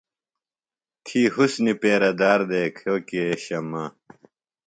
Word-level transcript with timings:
تھی 1.05 1.21
حُسنی 1.33 1.73
پیرہ 1.81 2.11
دار 2.19 2.39
دےۡ 2.49 2.69
کھیوۡ 2.77 3.01
کیۡ 3.07 3.25
اے 3.27 3.35
شمع۔ 3.43 3.85